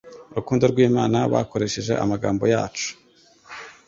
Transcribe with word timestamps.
urukundo 0.31 0.63
rw'Imana 0.71 1.17
bakoresheje 1.33 1.93
amagambo 2.03 2.43
yacu. 2.53 2.89